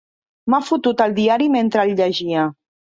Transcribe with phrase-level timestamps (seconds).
[0.53, 2.53] M'ha fotut el diari mentre el llegia.